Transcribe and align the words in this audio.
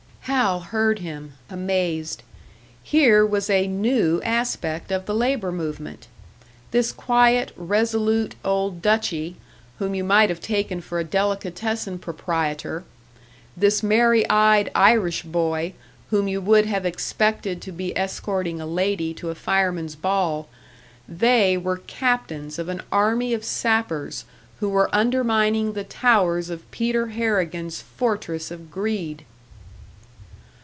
Hal 0.25 0.59
heard 0.61 0.99
him, 0.99 1.33
amazed. 1.49 2.21
Here 2.83 3.25
was 3.25 3.49
a 3.49 3.65
new 3.67 4.21
aspect 4.21 4.89
of 4.91 5.05
the 5.07 5.15
labour 5.15 5.51
movement! 5.51 6.05
This 6.69 6.91
quiet, 6.91 7.51
resolute 7.57 8.35
old 8.45 8.83
"Dutchy," 8.83 9.37
whom 9.79 9.93
you 9.95 10.03
might 10.03 10.29
have 10.29 10.39
taken 10.39 10.79
for 10.79 10.99
a 10.99 11.03
delicatessen 11.03 11.97
proprietor; 11.99 12.83
this 13.57 13.81
merry 13.83 14.29
eyed 14.29 14.69
Irish 14.75 15.23
boy, 15.23 15.73
whom 16.11 16.27
you 16.27 16.39
would 16.39 16.65
have 16.67 16.85
expected 16.85 17.59
to 17.63 17.71
be 17.71 17.97
escorting 17.97 18.61
a 18.61 18.67
lady 18.67 19.13
to 19.15 19.31
a 19.31 19.35
firemen's 19.35 19.95
ball 19.95 20.47
they 21.09 21.57
were 21.57 21.77
captains 21.77 22.57
of 22.59 22.69
an 22.69 22.81
army 22.91 23.33
of 23.33 23.43
sappers 23.43 24.23
who 24.59 24.69
were 24.69 24.89
undermining 24.93 25.73
the 25.73 25.83
towers 25.83 26.49
of 26.51 26.69
Peter 26.71 27.07
Harrigan's 27.07 27.81
fortress 27.81 28.49
of 28.51 28.69
greed! 28.71 29.25